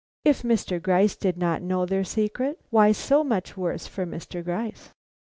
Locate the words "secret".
2.03-2.59